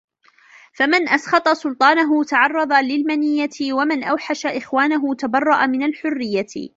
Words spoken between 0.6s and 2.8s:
فَمَنْ أَسْخَطَ سُلْطَانَهُ تَعَرَّضَ